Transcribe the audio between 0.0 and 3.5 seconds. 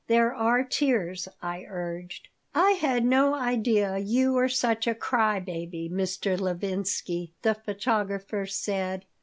There are tears," I urged "I had no